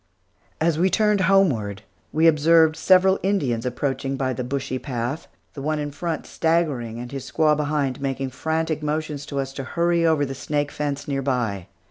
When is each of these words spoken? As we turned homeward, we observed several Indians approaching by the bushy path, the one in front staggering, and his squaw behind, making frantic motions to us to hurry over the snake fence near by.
As 0.59 0.79
we 0.79 0.89
turned 0.89 1.21
homeward, 1.21 1.83
we 2.11 2.25
observed 2.25 2.75
several 2.75 3.19
Indians 3.21 3.67
approaching 3.67 4.17
by 4.17 4.33
the 4.33 4.43
bushy 4.43 4.79
path, 4.79 5.27
the 5.53 5.61
one 5.61 5.77
in 5.77 5.91
front 5.91 6.25
staggering, 6.25 6.97
and 6.97 7.11
his 7.11 7.31
squaw 7.31 7.55
behind, 7.55 8.01
making 8.01 8.31
frantic 8.31 8.81
motions 8.81 9.27
to 9.27 9.39
us 9.39 9.53
to 9.53 9.63
hurry 9.63 10.03
over 10.03 10.25
the 10.25 10.33
snake 10.33 10.71
fence 10.71 11.07
near 11.07 11.21
by. 11.21 11.67